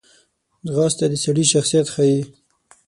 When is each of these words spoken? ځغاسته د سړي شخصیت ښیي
ځغاسته 0.67 1.05
د 1.11 1.13
سړي 1.23 1.43
شخصیت 1.53 1.87
ښیي 1.93 2.19